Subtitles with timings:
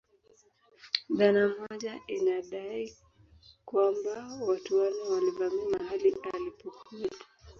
[1.17, 2.93] Dhana moja inadai
[3.65, 7.25] kwamba watu wanne walivamia mahali alipokuwepo